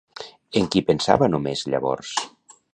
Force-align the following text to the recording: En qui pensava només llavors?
En 0.61 0.69
qui 0.75 0.81
pensava 0.87 1.29
només 1.35 1.63
llavors? 1.75 2.17